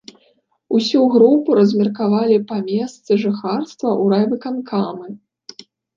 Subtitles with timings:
[0.77, 5.07] Усю групу размеркавалі па месцы жыхарства ў райвыканкамы.